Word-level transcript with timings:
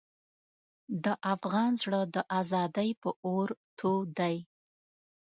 د 1.03 1.05
افغان 1.33 1.71
زړه 1.81 2.01
د 2.15 2.17
ازادۍ 2.39 2.89
په 3.01 3.09
اور 3.29 3.47
تود 3.77 4.07
دی. 4.19 4.35